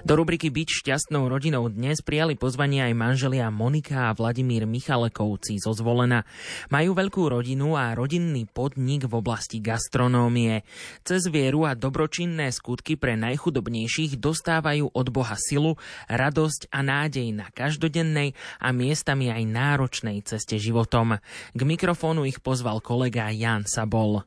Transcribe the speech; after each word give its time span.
Do 0.00 0.16
rubriky 0.16 0.48
Byť 0.48 0.80
šťastnou 0.80 1.28
rodinou 1.28 1.68
dnes 1.68 2.00
prijali 2.00 2.32
pozvanie 2.32 2.80
aj 2.80 2.94
manželia 2.96 3.52
Monika 3.52 4.08
a 4.08 4.16
Vladimír 4.16 4.64
Michalekovci 4.64 5.60
zo 5.60 5.76
Zvolena. 5.76 6.24
Majú 6.72 6.96
veľkú 6.96 7.28
rodinu 7.28 7.76
a 7.76 7.92
rodinný 7.92 8.48
podnik 8.48 9.04
v 9.04 9.20
oblasti 9.20 9.60
gastronómie. 9.60 10.64
Cez 11.04 11.28
vieru 11.28 11.68
a 11.68 11.76
dobročinné 11.76 12.48
skutky 12.48 12.96
pre 12.96 13.12
najchudobnejších 13.20 14.16
dostávajú 14.16 14.88
od 14.88 15.06
Boha 15.12 15.36
silu, 15.36 15.76
radosť 16.08 16.72
a 16.72 16.80
nádej 16.80 17.36
na 17.36 17.52
každodennej 17.52 18.32
a 18.56 18.72
miestami 18.72 19.28
aj 19.28 19.44
náročnej 19.52 20.24
ceste 20.24 20.56
životom. 20.56 21.20
K 21.52 21.60
mikrofónu 21.60 22.24
ich 22.24 22.40
pozval 22.40 22.80
kolega 22.80 23.28
Jan 23.28 23.68
Sabol. 23.68 24.24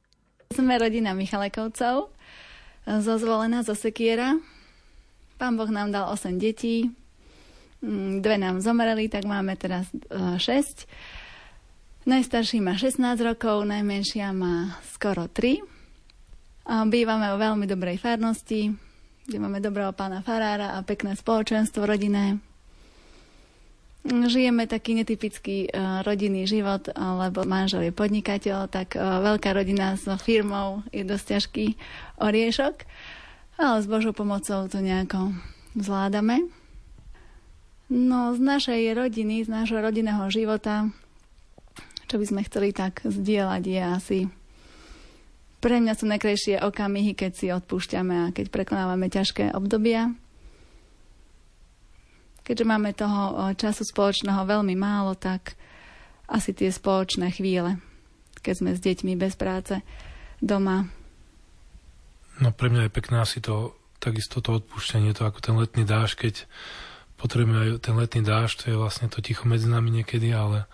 Sme 0.53 0.77
rodina 0.77 1.17
Michalekovcov, 1.17 2.13
zo 2.85 3.13
Zvolena, 3.17 3.65
zo 3.65 3.73
Sekiera. 3.73 4.37
Pán 5.43 5.59
Boh 5.59 5.67
nám 5.67 5.91
dal 5.91 6.07
8 6.07 6.39
detí, 6.39 6.87
mm, 7.83 8.23
dve 8.23 8.39
nám 8.39 8.63
zomreli, 8.63 9.11
tak 9.11 9.27
máme 9.27 9.59
teraz 9.59 9.91
6. 10.39 10.39
E, 10.39 10.83
Najstarší 12.07 12.63
má 12.63 12.79
16 12.79 13.19
rokov, 13.19 13.67
najmenšia 13.67 14.31
má 14.31 14.79
skoro 14.95 15.27
3. 15.27 15.59
A 16.63 16.87
bývame 16.87 17.27
o 17.35 17.35
veľmi 17.35 17.67
dobrej 17.67 17.99
farnosti, 17.99 18.71
kde 19.27 19.35
máme 19.35 19.59
dobrého 19.59 19.91
pána 19.91 20.23
farára 20.23 20.79
a 20.79 20.83
pekné 20.87 21.19
spoločenstvo 21.19 21.83
rodinné. 21.83 22.39
Žijeme 24.07 24.63
taký 24.63 24.95
netypický 24.95 25.67
uh, 25.67 26.07
rodinný 26.07 26.47
život, 26.47 26.87
lebo 26.95 27.43
manžel 27.43 27.91
je 27.91 27.91
podnikateľ, 27.91 28.71
tak 28.71 28.95
uh, 28.95 29.19
veľká 29.19 29.51
rodina 29.51 29.99
s 29.99 30.07
firmou 30.23 30.87
je 30.95 31.03
dosť 31.03 31.25
ťažký 31.35 31.65
oriešok. 32.23 32.87
Ale 33.57 33.81
s 33.81 33.87
Božou 33.87 34.11
pomocou 34.11 34.65
to 34.65 34.81
nejako 34.81 35.33
zvládame. 35.77 36.49
No 37.93 38.33
z 38.33 38.39
našej 38.41 38.97
rodiny, 38.97 39.45
z 39.45 39.49
nášho 39.53 39.77
rodinného 39.77 40.25
života, 40.33 40.89
čo 42.09 42.17
by 42.17 42.25
sme 42.25 42.41
chceli 42.49 42.73
tak 42.73 43.05
zdieľať, 43.05 43.63
je 43.65 43.81
asi 43.81 44.19
pre 45.63 45.79
mňa 45.79 45.95
sú 45.95 46.11
najkrajšie 46.11 46.59
okamihy, 46.59 47.15
keď 47.15 47.31
si 47.31 47.47
odpúšťame 47.47 48.15
a 48.27 48.33
keď 48.35 48.51
prekonávame 48.51 49.07
ťažké 49.07 49.55
obdobia. 49.55 50.11
Keďže 52.43 52.67
máme 52.67 52.91
toho 52.91 53.55
času 53.55 53.87
spoločného 53.87 54.43
veľmi 54.43 54.75
málo, 54.75 55.15
tak 55.15 55.55
asi 56.27 56.51
tie 56.51 56.67
spoločné 56.67 57.31
chvíle, 57.31 57.79
keď 58.43 58.53
sme 58.59 58.71
s 58.75 58.83
deťmi 58.83 59.15
bez 59.15 59.39
práce 59.39 59.79
doma, 60.43 60.91
No 62.43 62.51
pre 62.51 62.67
mňa 62.67 62.91
je 62.91 62.95
pekné 62.99 63.23
asi 63.23 63.39
to, 63.39 63.71
takisto 64.03 64.43
to 64.43 64.59
odpúšťanie, 64.59 65.15
to 65.15 65.23
ako 65.23 65.39
ten 65.39 65.55
letný 65.55 65.87
dáž, 65.87 66.19
keď 66.19 66.43
potrebujeme 67.15 67.79
aj 67.79 67.87
ten 67.87 67.95
letný 67.95 68.19
dáž, 68.19 68.59
to 68.59 68.67
je 68.67 68.75
vlastne 68.75 69.07
to 69.07 69.23
ticho 69.23 69.47
medzi 69.47 69.71
nami 69.71 70.03
niekedy, 70.03 70.27
ale 70.35 70.67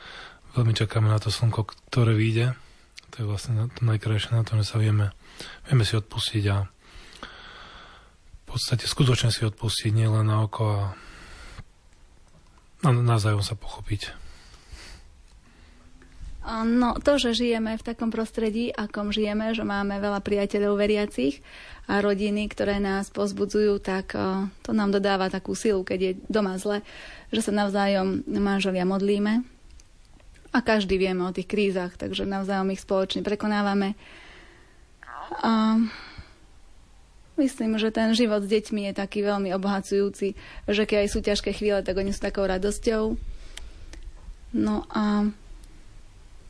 veľmi 0.57 0.73
čakáme 0.73 1.05
na 1.05 1.21
to 1.21 1.29
slnko, 1.29 1.69
ktoré 1.93 2.17
vyjde. 2.17 2.57
To 3.13 3.15
je 3.21 3.25
vlastne 3.29 3.69
to 3.69 3.85
najkrajšie 3.85 4.33
na 4.33 4.41
to, 4.41 4.57
že 4.57 4.65
sa 4.65 4.81
vieme, 4.81 5.13
vieme 5.69 5.85
si 5.85 5.93
odpustiť 5.93 6.43
a 6.49 6.65
v 6.65 8.43
podstate 8.49 8.89
skutočne 8.89 9.29
si 9.29 9.45
odpustiť, 9.45 9.93
nie 9.93 10.09
len 10.09 10.25
na 10.25 10.41
oko 10.41 10.65
a, 10.73 10.81
a 12.81 12.89
navzájom 12.89 13.45
sa 13.45 13.53
pochopiť. 13.53 14.28
No 16.49 16.97
to, 16.97 17.21
že 17.21 17.37
žijeme 17.37 17.77
v 17.77 17.85
takom 17.85 18.09
prostredí, 18.09 18.73
akom 18.73 19.13
žijeme, 19.13 19.53
že 19.53 19.61
máme 19.61 20.01
veľa 20.01 20.17
priateľov 20.25 20.81
veriacich 20.81 21.45
a 21.85 22.01
rodiny, 22.01 22.49
ktoré 22.49 22.81
nás 22.81 23.13
pozbudzujú, 23.13 23.77
tak 23.77 24.17
to 24.65 24.71
nám 24.73 24.89
dodáva 24.89 25.29
takú 25.29 25.53
silu, 25.53 25.85
keď 25.85 25.99
je 26.01 26.11
doma 26.25 26.57
zle, 26.57 26.81
že 27.29 27.45
sa 27.45 27.53
navzájom 27.53 28.25
manželia 28.25 28.81
modlíme 28.81 29.45
a 30.49 30.59
každý 30.65 30.97
vieme 30.97 31.21
o 31.21 31.35
tých 31.35 31.45
krízach, 31.45 31.93
takže 31.93 32.25
navzájom 32.25 32.73
ich 32.73 32.81
spoločne 32.81 33.21
prekonávame. 33.21 33.93
A 35.45 35.77
myslím, 37.37 37.77
že 37.77 37.93
ten 37.93 38.17
život 38.17 38.41
s 38.41 38.49
deťmi 38.49 38.89
je 38.89 38.93
taký 38.97 39.21
veľmi 39.21 39.53
obohacujúci, 39.53 40.33
že 40.65 40.83
keď 40.89 41.05
aj 41.05 41.09
sú 41.13 41.19
ťažké 41.21 41.53
chvíle, 41.53 41.85
tak 41.85 41.93
oni 41.93 42.09
sú 42.09 42.25
takou 42.25 42.49
radosťou. 42.49 43.13
No 44.57 44.89
a 44.89 45.29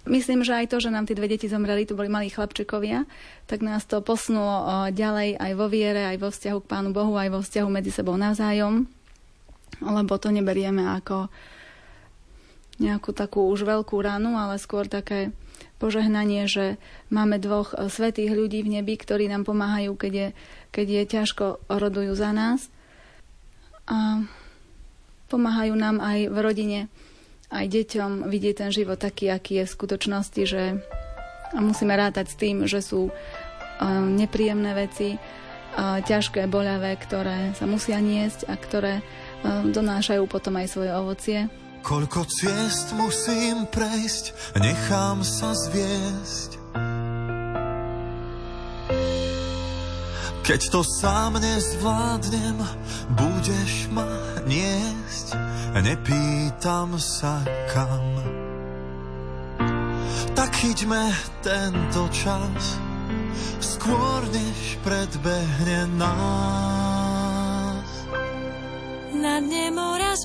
Myslím, 0.09 0.41
že 0.41 0.57
aj 0.57 0.73
to, 0.73 0.81
že 0.81 0.89
nám 0.89 1.05
tie 1.05 1.13
dve 1.13 1.29
deti 1.29 1.45
zomreli, 1.45 1.85
to 1.85 1.93
boli 1.93 2.09
malí 2.09 2.33
chlapčekovia, 2.33 3.05
tak 3.45 3.61
nás 3.61 3.85
to 3.85 4.01
posunulo 4.01 4.89
ďalej 4.89 5.37
aj 5.37 5.51
vo 5.53 5.69
viere, 5.69 6.09
aj 6.09 6.17
vo 6.17 6.29
vzťahu 6.33 6.57
k 6.65 6.69
Pánu 6.69 6.89
Bohu, 6.89 7.13
aj 7.13 7.29
vo 7.29 7.45
vzťahu 7.45 7.69
medzi 7.69 7.93
sebou 7.93 8.17
navzájom, 8.17 8.89
lebo 9.85 10.13
to 10.17 10.33
neberieme 10.33 10.81
ako 10.81 11.29
nejakú 12.81 13.13
takú 13.13 13.53
už 13.53 13.69
veľkú 13.69 14.01
ranu, 14.01 14.33
ale 14.39 14.57
skôr 14.57 14.89
také 14.89 15.29
požehnanie, 15.77 16.47
že 16.47 16.79
máme 17.11 17.39
dvoch 17.39 17.75
e, 17.75 17.87
svetých 17.91 18.31
ľudí 18.31 18.63
v 18.63 18.79
nebi, 18.79 18.95
ktorí 18.95 19.27
nám 19.27 19.47
pomáhajú, 19.47 19.95
keď 19.95 20.13
je, 20.15 20.27
keď 20.71 20.87
je 20.87 21.03
ťažko 21.07 21.45
rodujú 21.67 22.15
za 22.15 22.31
nás. 22.31 22.71
A 23.87 24.23
pomáhajú 25.27 25.75
nám 25.75 25.99
aj 25.99 26.31
v 26.31 26.37
rodine 26.39 26.79
aj 27.49 27.65
deťom 27.65 28.29
vidieť 28.29 28.55
ten 28.65 28.71
život 28.71 29.01
taký, 29.01 29.33
aký 29.33 29.61
je 29.61 29.65
v 29.65 29.75
skutočnosti, 29.75 30.41
že 30.45 30.63
musíme 31.57 31.93
rátať 31.97 32.33
s 32.33 32.35
tým, 32.37 32.69
že 32.69 32.81
sú 32.81 33.09
um, 33.09 33.13
nepríjemné 34.13 34.77
veci, 34.77 35.17
ťažké, 35.79 36.49
boľavé, 36.49 36.97
ktoré 36.97 37.53
sa 37.55 37.69
musia 37.69 38.01
niesť 38.01 38.49
a 38.49 38.57
ktoré 38.57 38.99
um, 38.99 39.69
donášajú 39.71 40.25
potom 40.25 40.57
aj 40.57 40.67
svoje 40.67 40.91
ovocie. 40.91 41.39
Koľko 41.85 42.27
ciest 42.27 42.91
musím 42.99 43.63
prejsť, 43.71 44.57
nechám 44.59 45.23
sa 45.23 45.55
zviesť. 45.55 46.58
Keď 50.49 50.73
to 50.73 50.81
sám 50.81 51.37
nezvládnem, 51.37 52.57
budeš 53.13 53.85
ma 53.93 54.09
niesť, 54.49 55.37
nepýtam 55.77 56.97
sa 56.97 57.45
kam. 57.69 58.17
Tak 60.33 60.49
chyťme 60.49 61.13
tento 61.45 62.09
čas, 62.09 62.81
skôr 63.61 64.25
než 64.33 64.81
predbehne 64.81 65.85
nás. 66.01 67.85
Na 69.13 69.37
dne 69.45 69.69
mora 69.69 70.17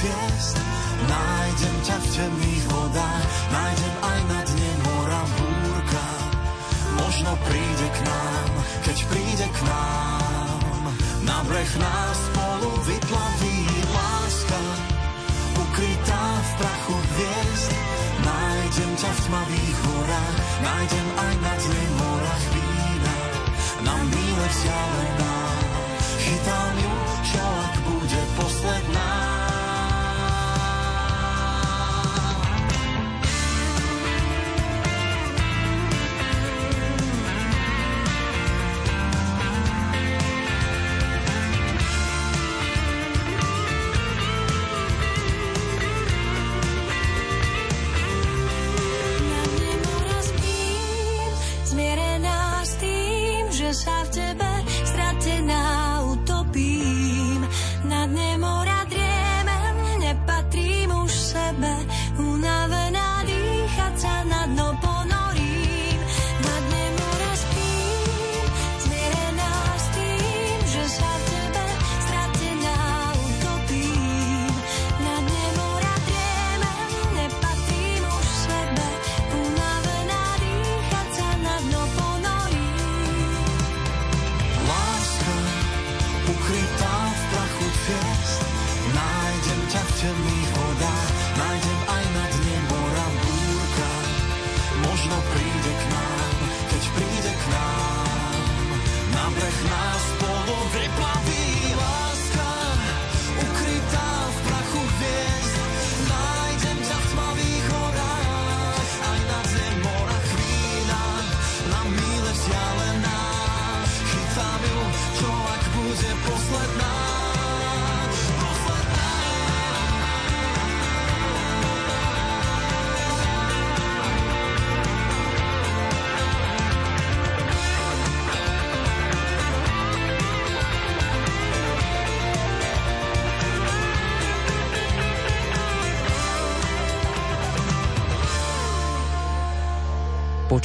hviezd. 0.00 0.56
Nájdem 1.06 1.76
ťa 1.84 1.96
v 2.00 2.06
temných 2.16 2.64
vodách, 2.72 3.24
nájdem 3.52 3.94
aj 4.00 4.20
na 4.32 4.40
dne 4.48 4.72
mora 4.84 5.22
búrka. 5.36 6.06
Možno 6.96 7.32
príde 7.44 7.86
k 7.92 7.98
nám, 8.08 8.50
keď 8.84 8.98
príde 9.12 9.46
k 9.52 9.58
nám, 9.68 10.82
na 11.28 11.38
breh 11.44 11.72
nás 11.76 12.16
spolu 12.32 12.70
vyplaví 12.88 13.60
láska. 13.92 14.60
Ukrytá 15.56 16.24
v 16.40 16.50
prachu 16.56 16.96
hviezd, 16.96 17.70
nájdem 18.24 18.92
ťa 18.96 19.10
v 19.12 19.20
tmavých 19.28 19.76
horách, 19.84 20.36
nájdem 20.64 21.08
aj 21.20 21.34
na 21.44 21.54
dne 21.60 21.84
morách 22.00 22.46
vína, 22.56 23.16
na 23.84 23.96
míle 24.08 24.46
vzdialených 24.48 25.15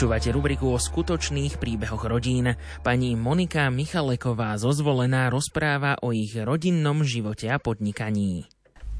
Počúvate 0.01 0.33
rubriku 0.33 0.73
o 0.73 0.81
skutočných 0.81 1.61
príbehoch 1.61 2.09
rodín. 2.09 2.57
Pani 2.81 3.13
Monika 3.13 3.69
Michaleková 3.69 4.57
zo 4.57 4.73
Zvolená 4.73 5.29
rozpráva 5.29 5.93
o 6.01 6.09
ich 6.09 6.33
rodinnom 6.33 7.05
živote 7.05 7.45
a 7.45 7.61
podnikaní. 7.61 8.49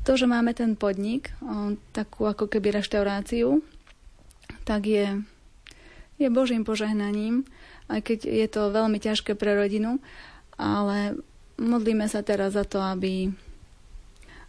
To, 0.06 0.14
že 0.14 0.30
máme 0.30 0.54
ten 0.54 0.78
podnik, 0.78 1.34
takú 1.90 2.30
ako 2.30 2.46
keby 2.46 2.78
reštauráciu, 2.78 3.66
tak 4.62 4.86
je, 4.86 5.26
je 6.22 6.30
Božím 6.30 6.62
požehnaním, 6.62 7.50
aj 7.90 8.06
keď 8.06 8.20
je 8.30 8.46
to 8.46 8.70
veľmi 8.70 9.02
ťažké 9.02 9.34
pre 9.34 9.58
rodinu, 9.58 9.98
ale 10.54 11.18
modlíme 11.58 12.06
sa 12.14 12.22
teraz 12.22 12.54
za 12.54 12.62
to, 12.62 12.78
aby, 12.78 13.26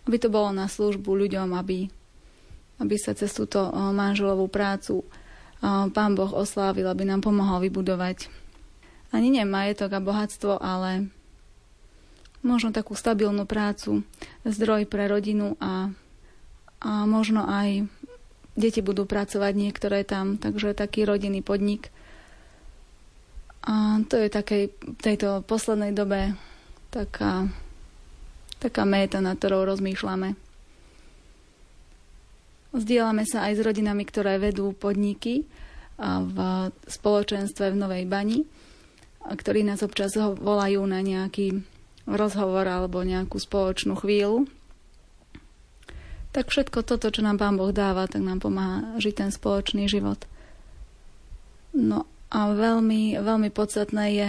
aby 0.04 0.16
to 0.20 0.28
bolo 0.28 0.52
na 0.52 0.68
službu 0.68 1.16
ľuďom, 1.16 1.48
aby, 1.56 1.88
aby 2.76 2.94
sa 3.00 3.16
cez 3.16 3.32
túto 3.32 3.72
manželovú 3.72 4.52
prácu 4.52 5.00
Pán 5.62 6.12
Boh 6.18 6.34
oslávil, 6.34 6.90
aby 6.90 7.06
nám 7.06 7.22
pomohol 7.22 7.70
vybudovať 7.70 8.26
ani 9.12 9.28
nie 9.28 9.44
majetok 9.46 9.94
a 9.94 10.00
bohatstvo, 10.02 10.58
ale 10.58 11.12
možno 12.42 12.74
takú 12.74 12.98
stabilnú 12.98 13.46
prácu, 13.46 14.02
zdroj 14.42 14.88
pre 14.90 15.06
rodinu 15.06 15.54
a, 15.62 15.92
a 16.82 17.06
možno 17.06 17.46
aj 17.46 17.86
deti 18.58 18.82
budú 18.82 19.06
pracovať 19.06 19.52
niektoré 19.54 20.02
tam, 20.02 20.40
takže 20.40 20.74
taký 20.74 21.06
rodinný 21.06 21.44
podnik. 21.44 21.92
A 23.62 24.02
to 24.10 24.18
je 24.18 24.26
takej, 24.26 24.74
tejto 24.98 25.46
poslednej 25.46 25.94
dobe 25.94 26.34
taká, 26.90 27.46
taká 28.58 28.82
méta, 28.82 29.22
nad 29.22 29.38
ktorou 29.38 29.62
rozmýšľame. 29.70 30.34
Zdieľame 32.72 33.28
sa 33.28 33.52
aj 33.52 33.60
s 33.60 33.64
rodinami, 33.64 34.08
ktoré 34.08 34.40
vedú 34.40 34.72
podniky 34.72 35.44
v 36.02 36.36
spoločenstve 36.88 37.68
v 37.68 37.76
Novej 37.76 38.04
Bani, 38.08 38.48
ktorí 39.22 39.60
nás 39.62 39.84
občas 39.84 40.16
volajú 40.16 40.80
na 40.88 41.04
nejaký 41.04 41.60
rozhovor 42.08 42.64
alebo 42.66 43.04
nejakú 43.04 43.36
spoločnú 43.38 43.94
chvíľu. 44.00 44.48
Tak 46.32 46.48
všetko 46.48 46.80
toto, 46.80 47.12
čo 47.12 47.20
nám 47.20 47.36
Pán 47.36 47.60
Boh 47.60 47.76
dáva, 47.76 48.08
tak 48.08 48.24
nám 48.24 48.40
pomáha 48.40 48.96
žiť 48.96 49.14
ten 49.20 49.30
spoločný 49.30 49.84
život. 49.84 50.24
No 51.76 52.08
a 52.32 52.56
veľmi, 52.56 53.20
veľmi 53.20 53.52
podstatné 53.52 54.04
je, 54.16 54.28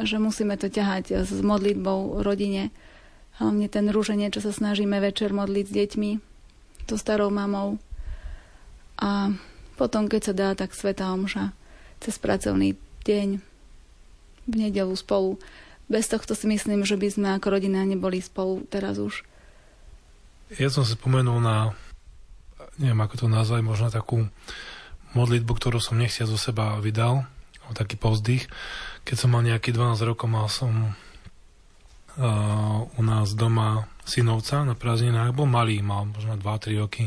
že 0.00 0.16
musíme 0.16 0.56
to 0.56 0.72
ťahať 0.72 1.28
s 1.28 1.36
modlitbou 1.44 2.24
rodine. 2.24 2.72
Hlavne 3.36 3.68
ten 3.68 3.92
rúženie, 3.92 4.32
čo 4.32 4.40
sa 4.40 4.48
snažíme 4.48 4.96
večer 4.96 5.36
modliť 5.36 5.66
s 5.68 5.76
deťmi, 5.76 6.31
so 6.86 6.96
starou 7.00 7.32
mamou. 7.32 7.80
A 9.00 9.32
potom, 9.80 10.06
keď 10.06 10.20
sa 10.22 10.34
dá, 10.36 10.48
tak 10.54 10.76
Sveta 10.76 11.10
Omša 11.10 11.50
cez 12.02 12.18
pracovný 12.18 12.74
deň 13.06 13.38
v 14.46 14.54
nedelu 14.54 14.94
spolu. 14.98 15.38
Bez 15.86 16.10
tohto 16.10 16.34
si 16.34 16.46
myslím, 16.50 16.82
že 16.82 16.98
by 16.98 17.08
sme 17.10 17.28
ako 17.34 17.58
rodina 17.58 17.82
neboli 17.86 18.18
spolu 18.18 18.66
teraz 18.66 18.98
už. 18.98 19.22
Ja 20.58 20.68
som 20.68 20.84
si 20.84 20.98
spomenul 20.98 21.40
na, 21.40 21.72
neviem 22.76 23.00
ako 23.00 23.24
to 23.24 23.26
nazvať, 23.30 23.60
možno 23.64 23.88
takú 23.88 24.28
modlitbu, 25.16 25.52
ktorú 25.56 25.78
som 25.80 25.96
nechcia 25.96 26.28
zo 26.28 26.36
seba 26.36 26.76
vydal, 26.80 27.24
o 27.68 27.72
taký 27.72 27.96
povzdych. 27.96 28.48
Keď 29.06 29.16
som 29.16 29.32
mal 29.32 29.44
nejaký 29.44 29.72
12 29.72 30.08
rokov, 30.08 30.28
mal 30.28 30.46
som 30.50 30.92
uh, 32.16 32.84
u 32.84 33.02
nás 33.02 33.32
doma 33.32 33.88
synovca 34.02 34.66
na 34.66 34.74
prázdninách, 34.74 35.34
bol 35.34 35.46
malý, 35.46 35.80
mal 35.80 36.08
možno 36.10 36.34
2-3 36.38 36.82
roky 36.82 37.04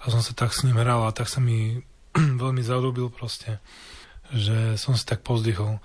a 0.00 0.12
som 0.12 0.20
sa 0.20 0.36
tak 0.36 0.52
s 0.52 0.64
ním 0.64 0.76
hral 0.76 1.04
a 1.04 1.16
tak 1.16 1.28
sa 1.28 1.40
mi 1.40 1.80
veľmi 2.42 2.62
zalúbil 2.64 3.08
proste, 3.12 3.60
že 4.32 4.76
som 4.80 4.96
si 4.96 5.04
tak 5.04 5.24
pozdychol. 5.24 5.80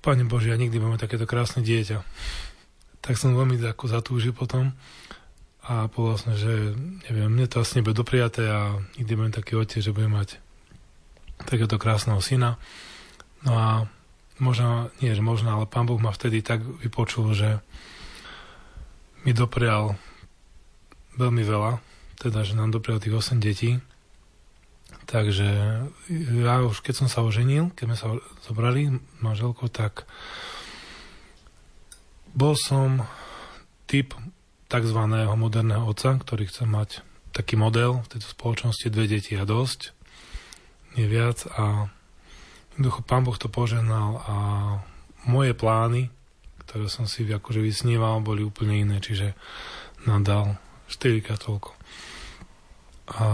Pane 0.00 0.24
Bože, 0.24 0.52
ja 0.52 0.56
nikdy 0.60 0.78
budem 0.78 1.00
takéto 1.00 1.26
krásne 1.26 1.60
dieťa. 1.60 2.00
Tak 3.02 3.14
som 3.18 3.34
veľmi 3.34 3.60
ako 3.62 3.84
zatúžil 3.90 4.32
potom 4.32 4.72
a 5.68 5.84
povedal 5.92 6.16
som, 6.16 6.32
že 6.32 6.72
neviem, 7.08 7.28
mne 7.28 7.44
to 7.44 7.60
asi 7.60 7.78
nebude 7.78 8.00
dopriaté 8.00 8.48
a 8.48 8.80
nikdy 8.96 9.12
budem 9.12 9.34
taký 9.36 9.52
otec, 9.60 9.84
že 9.84 9.92
budem 9.92 10.16
mať 10.16 10.40
takéto 11.44 11.76
krásneho 11.76 12.18
syna. 12.24 12.56
No 13.44 13.52
a 13.54 13.68
možno, 14.40 14.88
nie 15.04 15.12
že 15.12 15.22
možno, 15.22 15.52
ale 15.54 15.68
pán 15.68 15.84
Boh 15.84 16.00
ma 16.00 16.10
vtedy 16.10 16.40
tak 16.40 16.64
vypočul, 16.64 17.36
že 17.36 17.60
mi 19.28 19.36
doprial 19.36 19.92
veľmi 21.20 21.44
veľa, 21.44 21.84
teda, 22.16 22.48
že 22.48 22.56
nám 22.56 22.72
doprial 22.72 22.96
tých 22.96 23.12
8 23.12 23.36
detí. 23.36 23.76
Takže 25.04 25.48
ja 26.40 26.64
už 26.64 26.80
keď 26.80 27.04
som 27.04 27.08
sa 27.12 27.20
oženil, 27.20 27.68
keď 27.76 27.84
sme 27.84 27.96
sa 28.00 28.06
zobrali 28.48 28.88
manželkou, 29.20 29.68
tak 29.68 30.08
bol 32.32 32.56
som 32.56 33.04
typ 33.84 34.16
tzv. 34.72 35.00
moderného 35.36 35.84
otca, 35.84 36.16
ktorý 36.16 36.48
chce 36.48 36.64
mať 36.64 37.04
taký 37.36 37.60
model 37.60 38.00
v 38.08 38.10
tejto 38.16 38.32
spoločnosti, 38.32 38.88
dve 38.88 39.12
deti 39.12 39.36
a 39.36 39.44
dosť, 39.44 39.92
nie 40.96 41.04
viac 41.04 41.44
a 41.52 41.92
jednoducho 42.72 43.04
pán 43.04 43.28
Boh 43.28 43.36
to 43.36 43.52
poženal 43.52 44.24
a 44.24 44.34
moje 45.28 45.52
plány, 45.52 46.08
ktoré 46.68 46.92
som 46.92 47.08
si 47.08 47.24
akože 47.24 47.64
vysníval, 47.64 48.20
boli 48.20 48.44
úplne 48.44 48.76
iné, 48.76 49.00
čiže 49.00 49.32
nadal 50.04 50.60
4 50.92 51.24
toľko. 51.24 51.72
A 53.16 53.24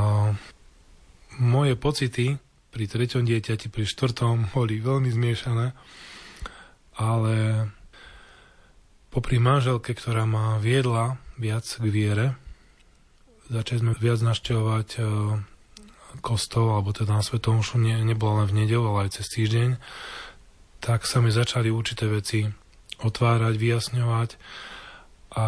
moje 1.42 1.74
pocity 1.74 2.38
pri 2.70 2.84
treťom 2.86 3.26
dieťati, 3.26 3.74
pri 3.74 3.90
štvrtom 3.90 4.54
boli 4.54 4.78
veľmi 4.78 5.10
zmiešané, 5.10 5.74
ale 6.94 7.34
popri 9.10 9.42
manželke, 9.42 9.98
ktorá 9.98 10.26
ma 10.30 10.62
viedla 10.62 11.18
viac 11.34 11.66
k 11.66 11.86
viere, 11.90 12.26
začali 13.50 13.82
sme 13.82 13.92
viac 13.98 14.22
naštevovať 14.22 14.88
e, 14.94 15.00
kostol, 16.22 16.74
alebo 16.74 16.94
teda 16.94 17.18
na 17.18 17.22
Svetom 17.22 17.62
Šu 17.62 17.82
ne, 17.82 17.98
nebola 18.02 18.42
len 18.42 18.50
v 18.50 18.56
nedelu, 18.62 18.86
ale 18.94 19.10
aj 19.10 19.22
cez 19.22 19.26
týždeň, 19.34 19.78
tak 20.78 21.06
sa 21.06 21.18
mi 21.18 21.34
začali 21.34 21.70
určité 21.70 22.06
veci 22.06 22.63
otvárať, 23.02 23.54
vyjasňovať 23.56 24.30
a 25.34 25.44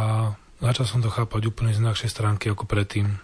začal 0.59 0.87
som 0.87 1.01
to 1.05 1.13
chápať 1.13 1.47
úplne 1.47 1.71
z 1.71 1.83
inakšej 1.85 2.11
stránky 2.11 2.51
ako 2.51 2.67
predtým. 2.67 3.23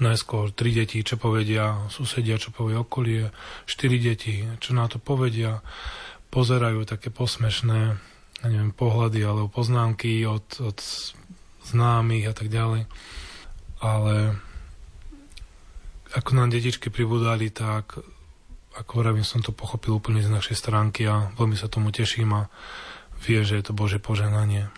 Najskôr 0.00 0.54
tri 0.56 0.72
deti, 0.72 1.04
čo 1.04 1.20
povedia 1.20 1.90
susedia, 1.92 2.40
čo 2.40 2.54
povie 2.54 2.78
okolie, 2.78 3.28
štyri 3.68 4.00
deti, 4.00 4.46
čo 4.62 4.72
na 4.72 4.88
to 4.88 4.96
povedia. 4.96 5.60
pozerajú 6.30 6.86
také 6.86 7.10
posmešné 7.10 7.98
neviem, 8.46 8.72
pohľady 8.72 9.20
alebo 9.20 9.52
poznámky 9.52 10.24
od, 10.24 10.46
od 10.64 10.78
známych 11.68 12.30
a 12.30 12.34
tak 12.34 12.48
ďalej. 12.48 12.88
Ale 13.80 14.14
ako 16.16 16.30
nám 16.36 16.48
detičky 16.52 16.88
pribudali, 16.88 17.52
tak 17.52 18.00
ako 18.70 18.90
hovorím, 19.02 19.26
som 19.26 19.42
to 19.42 19.52
pochopil 19.52 19.98
úplne 19.98 20.22
z 20.22 20.30
našej 20.30 20.56
stránky 20.56 21.04
a 21.04 21.34
veľmi 21.36 21.58
sa 21.58 21.68
tomu 21.68 21.92
teším 21.92 22.32
a 22.32 22.42
vie, 23.24 23.40
že 23.44 23.60
je 23.60 23.64
to 23.64 23.76
Bože 23.76 24.00
požehnanie. 24.00 24.68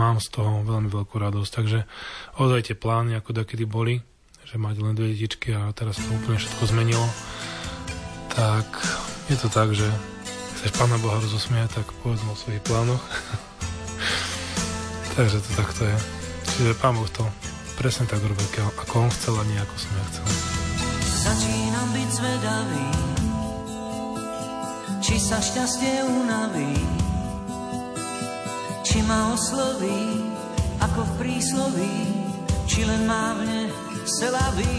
Mám 0.00 0.20
z 0.20 0.32
toho 0.32 0.64
veľmi 0.64 0.88
veľkú 0.88 1.20
radosť, 1.20 1.50
takže 1.52 1.84
ozaj 2.40 2.72
tie 2.72 2.76
plány, 2.76 3.16
ako 3.16 3.44
dokedy 3.44 3.68
boli, 3.68 4.00
že 4.48 4.56
mať 4.56 4.76
len 4.80 4.96
dve 4.96 5.12
detičky 5.12 5.52
a 5.52 5.72
teraz 5.76 6.00
to 6.00 6.08
úplne 6.08 6.40
všetko 6.40 6.62
zmenilo, 6.68 7.04
tak 8.32 8.64
je 9.28 9.36
to 9.36 9.48
tak, 9.52 9.76
že 9.76 9.84
chceš 10.56 10.72
Pána 10.80 10.96
Boha 10.96 11.20
rozosmiať, 11.20 11.80
tak 11.80 11.86
povedz 12.00 12.24
o 12.24 12.32
svojich 12.32 12.64
plánoch. 12.64 13.00
takže 15.16 15.44
to 15.44 15.50
takto 15.60 15.84
je. 15.84 15.96
Čiže 16.54 16.80
Pán 16.80 16.96
Boh 16.96 17.08
to 17.12 17.28
presne 17.76 18.08
tak 18.08 18.22
robil, 18.22 18.46
ako 18.64 19.04
on 19.04 19.10
chcel 19.10 19.36
a 19.36 19.44
nie 19.44 19.58
ako 19.58 19.74
som 19.76 19.92
ja 19.92 20.04
chcel. 20.08 20.26
Začínam 21.24 21.88
byť 21.92 22.08
zvedavý, 22.12 22.86
či 25.00 25.16
sa 25.20 25.40
šťastie 25.40 26.04
unaví, 26.04 27.03
či 28.94 29.02
ma 29.10 29.34
osloví, 29.34 30.22
ako 30.78 31.02
v 31.02 31.12
prísloví, 31.18 31.98
či 32.70 32.86
len 32.86 33.02
mávne 33.10 33.66
selaví. 34.06 34.70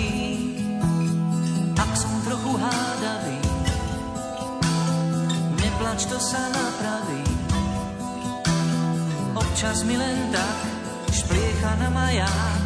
Ak 1.75 1.91
som 1.99 2.15
trochu 2.23 2.55
hádavý, 2.55 3.43
neplač, 5.59 6.07
to 6.07 6.15
sa 6.15 6.47
napraví. 6.47 7.27
Občas 9.35 9.83
mi 9.83 9.99
len 9.99 10.31
tak 10.31 10.57
špliecha 11.11 11.75
na 11.83 11.91
maják, 11.91 12.63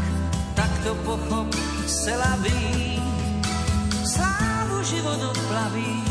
tak 0.53 0.69
to 0.85 0.93
pochop 1.01 1.49
selaví 1.89 3.01
slávu 4.05 4.85
život 4.85 5.17
odplaví. 5.33 6.08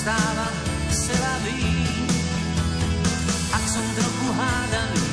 To 0.00 0.08
sa 0.08 0.16
stáva 0.16 0.48
selavý. 0.88 1.60
Ak 3.52 3.64
som 3.68 3.84
trochu 4.00 4.28
hádavý, 4.32 5.08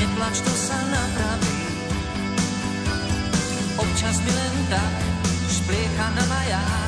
neplač, 0.00 0.40
to 0.40 0.48
sa 0.48 0.78
napraví. 0.88 1.60
Občas 3.76 4.16
mi 4.24 4.32
len 4.32 4.54
tak 4.72 4.92
špliecha 5.52 6.06
na 6.16 6.24
maják, 6.24 6.83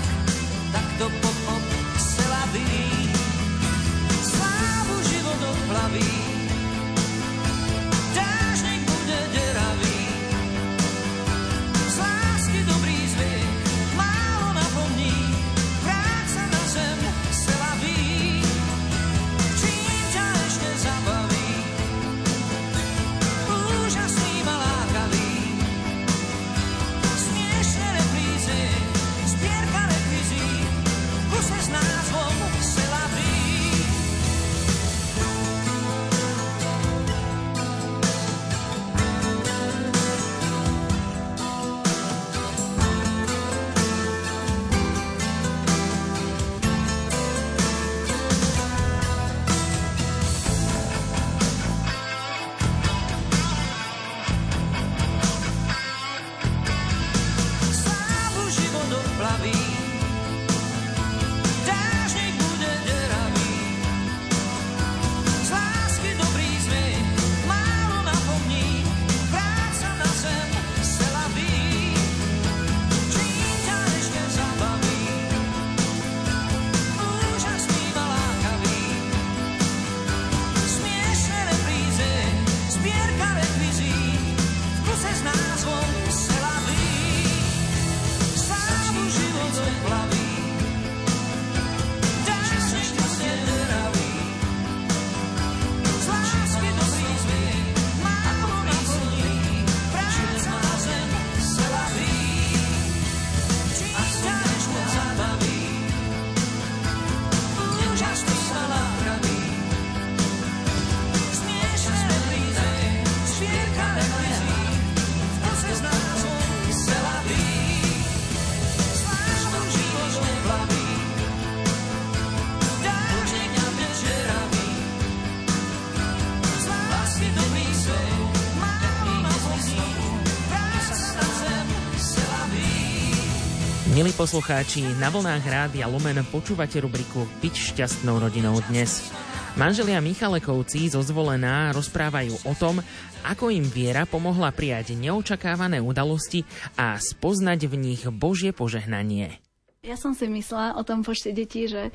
poslucháči, 134.16 134.80
na 134.96 135.12
vlnách 135.12 135.44
rádia 135.44 135.84
Lumen 135.84 136.16
počúvate 136.32 136.80
rubriku 136.80 137.28
Byť 137.44 137.52
šťastnou 137.52 138.16
rodinou 138.16 138.56
dnes. 138.72 139.12
Manželia 139.60 140.00
Michalekovci 140.00 140.88
zo 140.88 141.04
zvolená 141.04 141.68
rozprávajú 141.76 142.48
o 142.48 142.56
tom, 142.56 142.80
ako 143.28 143.52
im 143.52 143.68
viera 143.68 144.08
pomohla 144.08 144.56
prijať 144.56 144.96
neočakávané 144.96 145.84
udalosti 145.84 146.48
a 146.80 146.96
spoznať 146.96 147.68
v 147.68 147.74
nich 147.76 148.02
Božie 148.08 148.56
požehnanie. 148.56 149.36
Ja 149.84 150.00
som 150.00 150.16
si 150.16 150.32
myslela 150.32 150.80
o 150.80 150.82
tom 150.82 151.04
počte 151.04 151.36
detí, 151.36 151.68
že 151.68 151.92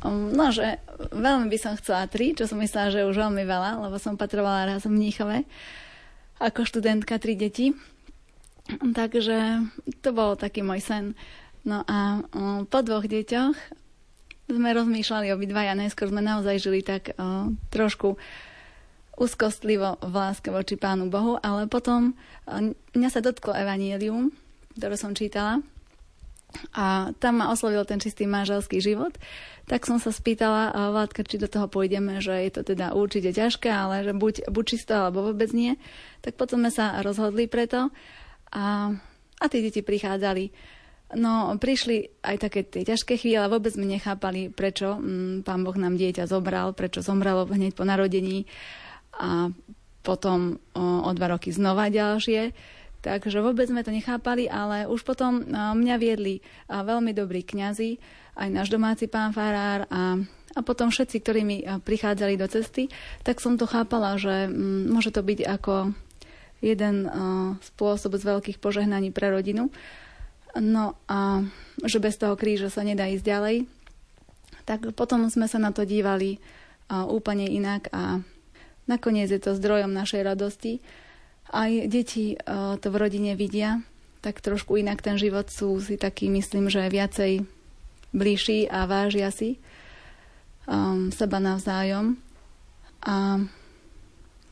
um, 0.00 0.32
no, 0.32 0.48
že 0.48 0.80
veľmi 1.12 1.52
by 1.52 1.58
som 1.60 1.76
chcela 1.76 2.08
tri, 2.08 2.32
čo 2.32 2.48
som 2.48 2.56
myslela, 2.56 2.88
že 2.88 3.04
už 3.04 3.20
veľmi 3.20 3.44
veľa, 3.44 3.84
lebo 3.84 4.00
som 4.00 4.16
patrovala 4.16 4.64
raz 4.64 4.88
v 4.88 4.96
Mníchove 4.96 5.44
ako 6.40 6.64
študentka 6.64 7.20
tri 7.20 7.36
deti. 7.36 7.76
Takže 8.80 9.66
to 10.00 10.16
bol 10.16 10.40
taký 10.40 10.64
môj 10.64 10.80
sen. 10.80 11.04
No 11.64 11.84
a 11.84 12.24
po 12.66 12.78
dvoch 12.80 13.04
deťoch 13.04 13.56
sme 14.50 14.70
rozmýšľali 14.74 15.30
obidvaja. 15.30 15.78
Najskôr 15.78 16.10
sme 16.10 16.24
naozaj 16.24 16.56
žili 16.58 16.80
tak 16.82 17.14
o, 17.14 17.54
trošku 17.70 18.18
úzkostlivo 19.20 20.00
v 20.00 20.14
láske 20.16 20.48
voči 20.50 20.74
Pánu 20.74 21.06
Bohu, 21.12 21.38
ale 21.38 21.70
potom 21.70 22.18
o, 22.48 22.74
mňa 22.96 23.08
sa 23.12 23.22
dotklo 23.22 23.54
Evangelium, 23.54 24.34
ktoré 24.74 24.98
som 24.98 25.14
čítala 25.14 25.62
a 26.74 27.14
tam 27.22 27.38
ma 27.38 27.54
oslovil 27.54 27.86
ten 27.86 28.02
čistý 28.02 28.26
manželský 28.26 28.82
život, 28.82 29.14
tak 29.70 29.86
som 29.86 30.02
sa 30.02 30.10
spýtala 30.10 30.74
Vládka, 30.90 31.22
či 31.22 31.38
do 31.38 31.46
toho 31.46 31.70
pôjdeme, 31.70 32.18
že 32.18 32.34
je 32.42 32.50
to 32.50 32.62
teda 32.74 32.90
určite 32.90 33.30
ťažké, 33.30 33.70
ale 33.70 34.02
že 34.02 34.10
buď, 34.10 34.50
buď 34.50 34.64
čisto, 34.66 34.98
alebo 34.98 35.30
vôbec 35.30 35.54
nie. 35.54 35.78
Tak 36.26 36.34
potom 36.34 36.66
sme 36.66 36.74
sa 36.74 36.98
rozhodli 37.06 37.46
preto 37.46 37.94
a, 38.50 38.90
a 39.38 39.44
tie 39.46 39.62
deti 39.62 39.86
prichádzali. 39.86 40.50
No, 41.10 41.50
prišli 41.58 42.22
aj 42.22 42.36
také 42.38 42.62
tie 42.62 42.86
ťažké 42.86 43.18
chvíle, 43.18 43.42
vôbec 43.50 43.74
sme 43.74 43.82
nechápali, 43.82 44.46
prečo 44.46 44.94
mm, 44.94 45.42
pán 45.42 45.66
Boh 45.66 45.74
nám 45.74 45.98
dieťa 45.98 46.30
zobral, 46.30 46.70
prečo 46.70 47.02
zomrelo 47.02 47.50
hneď 47.50 47.74
po 47.74 47.82
narodení 47.82 48.46
a 49.18 49.50
potom 50.06 50.62
o, 50.70 50.84
o 51.02 51.10
dva 51.10 51.34
roky 51.34 51.50
znova 51.50 51.90
ďalšie. 51.90 52.54
Takže 53.00 53.40
vôbec 53.42 53.66
sme 53.66 53.80
to 53.80 53.90
nechápali, 53.90 54.44
ale 54.46 54.84
už 54.84 55.02
potom 55.08 55.40
mňa 55.50 55.96
viedli 55.96 56.44
veľmi 56.68 57.16
dobrí 57.16 57.42
kňazi, 57.42 57.96
aj 58.36 58.48
náš 58.52 58.68
domáci 58.68 59.08
pán 59.08 59.32
farár 59.32 59.88
a, 59.88 60.20
a 60.52 60.60
potom 60.60 60.92
všetci, 60.92 61.16
ktorí 61.24 61.40
mi 61.40 61.64
prichádzali 61.64 62.36
do 62.36 62.44
cesty, 62.44 62.92
tak 63.24 63.40
som 63.40 63.56
to 63.56 63.64
chápala, 63.64 64.20
že 64.20 64.52
m, 64.52 64.92
môže 64.92 65.10
to 65.16 65.24
byť 65.24 65.40
ako 65.48 65.96
jeden 66.60 67.08
spôsob 67.64 68.20
z 68.20 68.24
veľkých 68.36 68.60
požehnaní 68.60 69.10
pre 69.16 69.32
rodinu. 69.32 69.72
No 70.58 70.98
a 71.06 71.46
že 71.86 72.02
bez 72.02 72.18
toho 72.18 72.34
kríža 72.34 72.72
sa 72.72 72.82
nedá 72.82 73.06
ísť 73.06 73.24
ďalej. 73.26 73.56
Tak 74.66 74.94
potom 74.98 75.30
sme 75.30 75.46
sa 75.46 75.62
na 75.62 75.70
to 75.70 75.86
dívali 75.86 76.42
úplne 76.90 77.46
inak 77.46 77.86
a 77.94 78.18
nakoniec 78.90 79.30
je 79.30 79.38
to 79.38 79.54
zdrojom 79.54 79.94
našej 79.94 80.26
radosti 80.26 80.82
aj 81.50 81.90
deti 81.90 82.38
to 82.80 82.88
v 82.88 82.96
rodine 82.96 83.34
vidia, 83.34 83.82
tak 84.22 84.38
trošku 84.38 84.78
inak 84.78 85.02
ten 85.02 85.18
život 85.18 85.50
sú 85.50 85.82
si 85.82 85.98
taký, 85.98 86.30
myslím, 86.30 86.70
že 86.70 86.86
viacej 86.86 87.44
bližší 88.14 88.70
a 88.70 88.86
vážia 88.86 89.30
si 89.34 89.58
um, 90.66 91.10
seba 91.14 91.38
navzájom. 91.42 92.18
A 93.06 93.42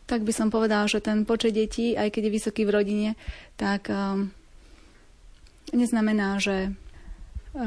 tak 0.09 0.25
by 0.25 0.33
som 0.33 0.49
povedala, 0.49 0.89
že 0.89 1.05
ten 1.05 1.29
počet 1.29 1.53
detí, 1.53 1.93
aj 1.95 2.09
keď 2.09 2.23
je 2.31 2.37
vysoký 2.39 2.63
v 2.65 2.75
rodine, 2.75 3.11
tak 3.61 3.93
um, 3.93 4.33
neznamená, 5.73 6.39
že, 6.39 6.73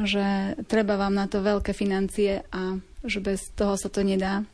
že 0.06 0.56
treba 0.70 0.98
vám 0.98 1.14
na 1.14 1.26
to 1.26 1.42
veľké 1.42 1.74
financie 1.74 2.46
a 2.54 2.78
že 3.02 3.20
bez 3.20 3.50
toho 3.54 3.76
sa 3.78 3.90
to 3.90 4.06
nedá. 4.06 4.46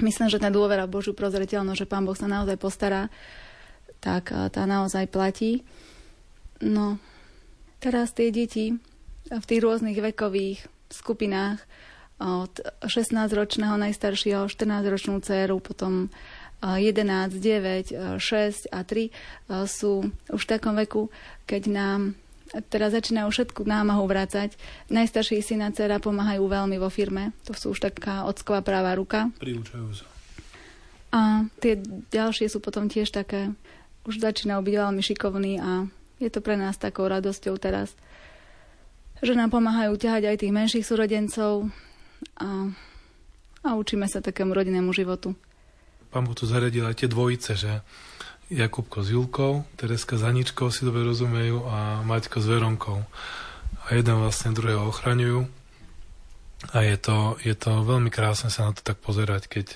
Myslím, 0.00 0.32
že 0.32 0.40
tá 0.40 0.48
dôvera 0.48 0.88
Božiu 0.88 1.12
prozreteľnosť, 1.12 1.84
že 1.84 1.90
Pán 1.90 2.08
Boh 2.08 2.16
sa 2.16 2.28
naozaj 2.28 2.56
postará 2.56 3.12
tak 4.00 4.32
tá 4.32 4.64
naozaj 4.64 5.12
platí. 5.12 5.62
No, 6.64 6.96
teraz 7.84 8.16
tie 8.16 8.32
deti 8.32 8.80
v 9.28 9.44
tých 9.44 9.60
rôznych 9.60 10.00
vekových 10.00 10.64
skupinách 10.88 11.60
od 12.20 12.52
16-ročného 12.84 13.80
najstaršieho, 13.80 14.48
14-ročnú 14.48 15.24
dceru, 15.24 15.60
potom 15.60 16.12
11, 16.60 17.40
9, 17.40 18.20
6 18.20 18.72
a 18.72 18.80
3 18.84 19.08
sú 19.64 20.04
už 20.28 20.42
v 20.44 20.50
takom 20.50 20.76
veku, 20.76 21.08
keď 21.48 21.62
nám 21.72 22.00
teraz 22.70 22.96
začínajú 22.96 23.30
všetku 23.30 23.62
námahu 23.62 24.04
vrácať. 24.06 24.58
Najstarší 24.90 25.42
syn 25.42 25.66
a 25.66 25.70
dcera 25.70 26.02
pomáhajú 26.02 26.42
veľmi 26.46 26.76
vo 26.82 26.90
firme. 26.90 27.30
To 27.46 27.54
sú 27.54 27.72
už 27.74 27.80
taká 27.90 28.26
ocková 28.26 28.60
práva 28.64 28.94
ruka. 28.98 29.30
Priučajú 29.38 29.88
sa. 29.94 30.06
A 31.10 31.46
tie 31.58 31.78
ďalšie 32.10 32.46
sú 32.46 32.62
potom 32.62 32.86
tiež 32.86 33.10
také 33.10 33.50
už 34.06 34.22
začínajú 34.22 34.60
byť 34.64 34.74
veľmi 34.74 35.02
šikovní 35.04 35.60
a 35.60 35.84
je 36.20 36.28
to 36.32 36.40
pre 36.40 36.56
nás 36.56 36.76
takou 36.80 37.08
radosťou 37.08 37.56
teraz, 37.60 37.92
že 39.20 39.36
nám 39.36 39.52
pomáhajú 39.52 39.96
ťahať 39.96 40.32
aj 40.32 40.36
tých 40.40 40.52
menších 40.52 40.84
súrodencov 40.84 41.68
a, 42.40 42.72
a 43.64 43.68
učíme 43.76 44.08
sa 44.08 44.24
takému 44.24 44.56
rodinnému 44.56 44.92
životu. 44.96 45.36
Pán 46.10 46.26
Boh 46.26 46.34
tu 46.34 46.48
zaradil 46.48 46.84
aj 46.88 47.04
tie 47.04 47.08
dvojice, 47.08 47.52
že 47.54 47.72
Jakubko 48.50 49.06
s 49.06 49.14
Julkou, 49.14 49.62
Tereska 49.78 50.18
s 50.18 50.26
Aničkou 50.26 50.74
si 50.74 50.82
dobre 50.82 51.06
rozumejú 51.06 51.70
a 51.70 52.02
Maťko 52.02 52.42
s 52.42 52.50
Veronkou. 52.50 52.98
A 53.86 53.94
jeden 53.94 54.18
vlastne 54.18 54.50
druhého 54.50 54.90
ochraňujú. 54.90 55.46
A 56.74 56.82
je 56.82 56.98
to, 56.98 57.38
je 57.46 57.54
to 57.54 57.86
veľmi 57.86 58.10
krásne 58.10 58.50
sa 58.50 58.68
na 58.68 58.74
to 58.74 58.82
tak 58.82 58.98
pozerať, 58.98 59.46
keď, 59.46 59.66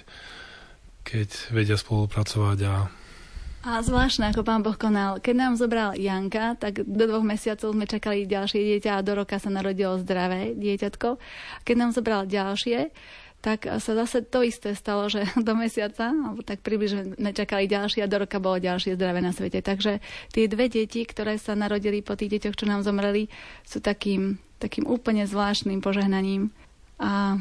keď 1.07 1.29
vedia 1.55 1.79
spolupracovať 1.79 2.59
a 2.67 2.75
a 3.65 3.81
zvláštne, 3.81 4.29
ako 4.29 4.45
pán 4.45 4.61
Boh 4.61 4.77
konal. 4.77 5.25
Keď 5.25 5.35
nám 5.41 5.57
zobral 5.57 5.97
Janka, 5.97 6.53
tak 6.61 6.85
do 6.85 7.09
dvoch 7.09 7.25
mesiacov 7.25 7.73
sme 7.73 7.89
čakali 7.89 8.29
ďalšie 8.29 8.61
dieťa 8.61 9.01
a 9.01 9.01
do 9.01 9.17
roka 9.17 9.41
sa 9.41 9.49
narodilo 9.49 9.97
zdravé 9.97 10.53
dieťatko. 10.53 11.17
Keď 11.65 11.77
nám 11.81 11.97
zobral 11.97 12.29
ďalšie, 12.29 12.93
tak 13.45 13.69
sa 13.69 13.93
zase 13.93 14.25
to 14.25 14.41
isté 14.41 14.73
stalo, 14.73 15.13
že 15.13 15.29
do 15.47 15.53
mesiaca, 15.53 16.09
alebo 16.09 16.41
tak 16.41 16.65
približne 16.65 17.13
čakali 17.37 17.69
ďalšie 17.69 18.01
a 18.01 18.09
do 18.09 18.25
roka 18.25 18.41
bolo 18.41 18.57
ďalšie 18.57 18.97
zdravé 18.97 19.21
na 19.21 19.37
svete. 19.37 19.61
Takže 19.61 20.01
tie 20.33 20.49
dve 20.49 20.73
deti, 20.73 21.05
ktoré 21.05 21.37
sa 21.37 21.53
narodili 21.53 22.01
po 22.01 22.17
tých 22.17 22.41
deťoch, 22.41 22.57
čo 22.57 22.65
nám 22.65 22.81
zomreli, 22.81 23.29
sú 23.69 23.85
takým, 23.85 24.41
takým 24.57 24.89
úplne 24.89 25.29
zvláštnym 25.29 25.85
požehnaním. 25.85 26.49
A 26.97 27.37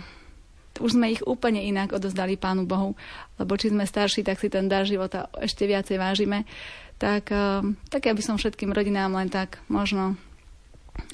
už 0.84 1.00
sme 1.00 1.16
ich 1.16 1.24
úplne 1.24 1.64
inak 1.64 1.96
odozdali 1.96 2.36
Pánu 2.36 2.68
Bohu, 2.68 3.00
lebo 3.40 3.56
či 3.56 3.72
sme 3.72 3.88
starší, 3.88 4.28
tak 4.28 4.44
si 4.44 4.52
ten 4.52 4.68
dar 4.68 4.84
života 4.84 5.32
ešte 5.40 5.64
viacej 5.64 6.02
vážime. 6.02 6.44
Tak, 7.00 7.32
eh, 7.32 7.64
tak 7.88 8.12
ja 8.12 8.14
by 8.14 8.20
som 8.20 8.36
všetkým 8.36 8.76
rodinám 8.76 9.16
len 9.16 9.32
tak 9.32 9.64
možno 9.72 10.20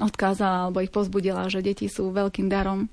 odkázala 0.01 0.67
alebo 0.67 0.81
ich 0.81 0.91
pozbudila, 0.91 1.45
že 1.47 1.61
deti 1.61 1.85
sú 1.87 2.09
veľkým 2.09 2.49
darom 2.49 2.89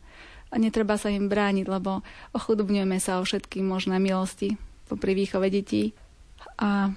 a 0.51 0.55
netreba 0.57 0.95
sa 0.97 1.11
im 1.11 1.27
brániť, 1.27 1.67
lebo 1.67 2.07
ochudobňujeme 2.35 2.99
sa 3.03 3.19
o 3.19 3.27
všetky 3.27 3.61
možné 3.63 3.99
milosti 3.99 4.55
pri 4.87 5.13
výchove 5.19 5.51
detí 5.51 5.91
a 6.57 6.95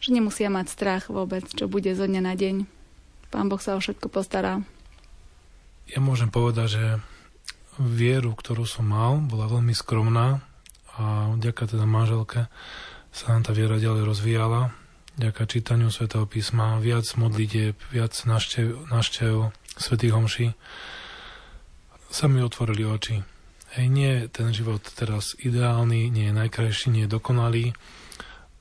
že 0.00 0.12
nemusia 0.12 0.52
mať 0.52 0.66
strach 0.68 1.08
vôbec, 1.08 1.44
čo 1.48 1.68
bude 1.68 1.92
zo 1.96 2.04
dňa 2.04 2.22
na 2.24 2.34
deň. 2.36 2.68
Pán 3.32 3.48
Boh 3.48 3.60
sa 3.60 3.76
o 3.76 3.80
všetko 3.80 4.12
postará. 4.12 4.60
Ja 5.88 6.00
môžem 6.00 6.32
povedať, 6.32 6.68
že 6.76 6.84
vieru, 7.80 8.32
ktorú 8.32 8.64
som 8.64 8.88
mal, 8.88 9.20
bola 9.20 9.48
veľmi 9.48 9.72
skromná 9.76 10.40
a 10.96 11.32
vďaka 11.34 11.76
teda 11.76 11.84
manželke 11.84 12.46
sa 13.10 13.24
nám 13.34 13.42
tá 13.46 13.52
viera 13.52 13.76
ďalej 13.80 14.04
rozvíjala. 14.06 14.72
Vďaka 15.14 15.46
čítaniu 15.46 15.94
svätého 15.94 16.26
písma, 16.26 16.82
viac 16.82 17.06
modlitieb, 17.14 17.78
viac 17.94 18.14
naštev, 18.26 18.90
naštev 18.90 19.54
svätých 19.78 20.12
homší 20.14 20.46
sa 22.14 22.30
mi 22.30 22.38
otvorili 22.38 22.86
oči. 22.86 23.18
Hej, 23.74 23.86
nie 23.90 24.10
je 24.22 24.30
ten 24.30 24.54
život 24.54 24.86
teraz 24.94 25.34
ideálny, 25.42 26.06
nie 26.14 26.30
je 26.30 26.38
najkrajší, 26.38 26.94
nie 26.94 27.10
je 27.10 27.14
dokonalý, 27.18 27.74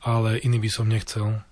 ale 0.01 0.41
iný 0.41 0.57
by 0.57 0.69
som 0.73 0.89
nechcel. 0.89 1.45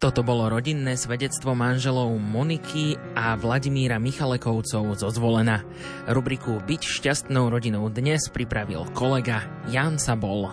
Toto 0.00 0.24
bolo 0.24 0.48
rodinné 0.48 0.96
svedectvo 0.96 1.52
manželov 1.52 2.16
Moniky 2.16 2.96
a 3.12 3.36
Vladimíra 3.36 4.00
Michalekovcov 4.00 4.96
zo 4.96 5.08
Zvolena. 5.12 5.60
Rubriku 6.08 6.64
Byť 6.64 6.80
šťastnou 6.80 7.52
rodinou 7.52 7.92
dnes 7.92 8.24
pripravil 8.32 8.88
kolega 8.96 9.44
Jan 9.68 10.00
Sabol. 10.00 10.48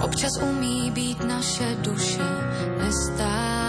Občas 0.00 0.36
umí 0.40 0.92
byť 0.92 1.18
naše 1.24 1.68
duše 1.84 2.28
nestálý. 2.80 3.59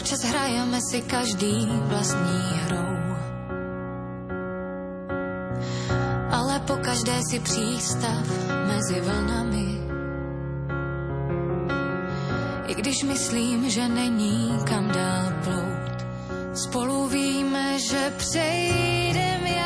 Občas 0.00 0.24
hrajeme 0.24 0.80
si 0.80 1.04
každý 1.04 1.68
vlastní 1.92 2.40
hrou. 2.64 2.96
Ale 6.32 6.60
po 6.64 6.76
každé 6.80 7.20
si 7.28 7.36
přístav 7.40 8.24
mezi 8.64 9.00
vlnami 9.00 9.80
i 12.66 12.74
když 12.74 13.02
myslím, 13.02 13.70
že 13.70 13.88
není 13.88 14.56
kam 14.64 14.88
dál 14.88 15.32
plout. 15.44 15.96
Spolu 16.54 17.08
víme, 17.08 17.78
že 17.78 18.12
přejdem 18.16 19.46
jak 19.46 19.59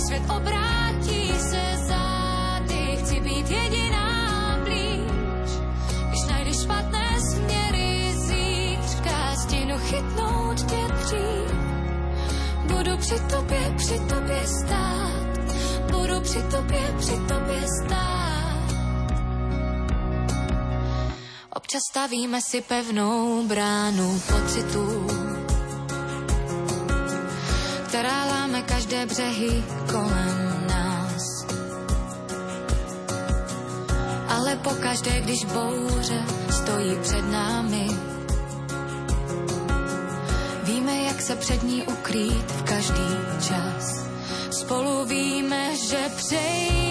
když 0.00 0.06
svět 0.06 0.36
obrátí 0.36 1.32
se 1.38 1.76
zády, 1.86 2.96
chci 3.00 3.20
být 3.20 3.50
jediná 3.50 4.58
blíž, 4.64 5.50
když 6.08 6.28
najdeš 6.30 6.62
špatné 6.62 7.20
směry 7.20 8.14
zít. 8.14 8.80
chytnout 9.78 10.58
tě 10.58 10.94
dřív. 10.94 11.54
Budu 12.64 12.96
při 12.96 13.14
tobě, 13.30 13.74
při 13.76 13.98
tobě 14.08 14.46
stát. 14.46 15.38
Budu 15.90 16.20
při 16.20 16.42
tobě, 16.42 16.94
při 16.98 17.16
tobě 17.28 17.62
stát. 17.84 18.74
Občas 21.50 21.80
stavíme 21.90 22.40
si 22.40 22.60
pevnou 22.60 23.46
bránu 23.46 24.20
pocitů, 24.26 25.06
břehy 29.06 29.64
kolem 29.92 30.66
nás. 30.68 31.46
Ale 34.28 34.56
pokaždé, 34.56 35.20
když 35.20 35.44
bouře 35.44 36.24
stojí 36.50 36.96
před 37.02 37.22
námi, 37.22 37.86
víme, 40.62 40.96
jak 41.02 41.22
se 41.22 41.36
před 41.36 41.62
ní 41.62 41.82
ukrýt 41.82 42.50
v 42.50 42.62
každý 42.62 43.10
čas. 43.48 44.06
Spolu 44.50 45.04
víme, 45.04 45.76
že 45.76 45.98
přejdem 46.16 46.89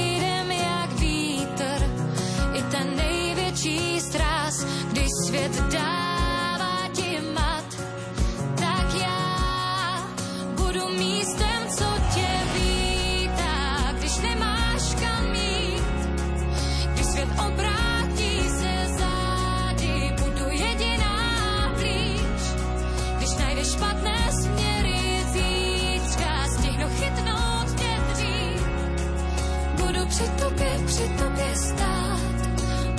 při 30.99 31.07
tobě 31.07 31.55
stát, 31.55 32.47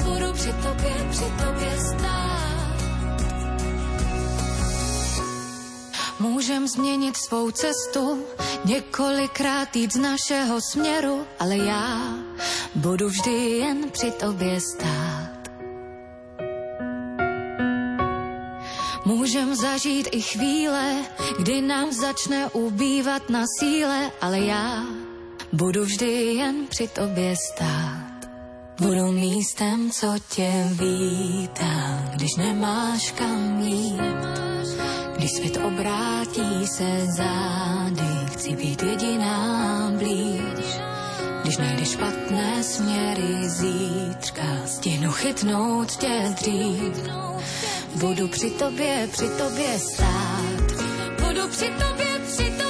budu 0.04 0.32
při 0.32 0.52
tobě, 0.52 0.94
při 1.10 1.24
tobě 1.44 1.72
stát. 1.88 2.80
Můžem 6.20 6.68
změnit 6.68 7.16
svou 7.16 7.50
cestu, 7.50 8.24
několikrát 8.64 9.76
jít 9.76 9.92
z 9.92 9.96
našeho 9.96 10.60
směru, 10.72 11.26
ale 11.38 11.56
já 11.56 12.14
budu 12.74 13.08
vždy 13.08 13.32
jen 13.32 13.90
při 13.90 14.10
tobě 14.10 14.60
stát. 14.60 15.50
Můžem 19.04 19.54
zažít 19.54 20.08
i 20.12 20.20
chvíle, 20.22 20.96
kdy 21.38 21.60
nám 21.60 21.92
začne 21.92 22.48
ubývat 22.48 23.30
na 23.30 23.44
síle, 23.60 24.10
ale 24.20 24.40
já 24.40 24.84
budu 25.52 25.84
vždy 25.84 26.06
jen 26.06 26.66
při 26.66 26.88
tobě 26.88 27.34
stát. 27.36 27.89
Budu 28.80 29.12
místem, 29.12 29.90
co 29.90 30.14
tě 30.28 30.52
vítá, 30.70 32.02
když 32.14 32.36
nemáš 32.36 33.10
kam 33.10 33.60
jít. 33.60 34.00
Když 35.16 35.30
svět 35.30 35.56
obrátí 35.56 36.66
se 36.66 37.06
zády, 37.06 38.26
chci 38.32 38.56
být 38.56 38.82
jediná 38.82 39.92
blíž. 39.98 40.80
Když 41.42 41.56
najdeš 41.56 41.88
špatné 41.88 42.62
směry 42.62 43.48
zítřka, 43.48 44.66
stihnu 44.66 45.10
chytnout 45.12 45.96
tě 45.96 46.34
dřív. 46.40 47.10
Budu 47.94 48.28
při 48.28 48.50
tobě, 48.50 49.08
při 49.12 49.28
tobě 49.28 49.78
stát. 49.78 50.86
Budu 51.26 51.48
při 51.48 51.72
tobě, 51.78 52.20
při 52.26 52.50
tobě 52.50 52.69